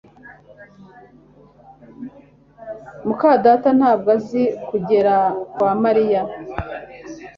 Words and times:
muka 3.05 3.29
data 3.45 3.69
ntabwo 3.77 4.09
azi 4.17 4.43
kugera 4.69 5.15
kwa 5.53 5.71
Mariya 5.83 6.21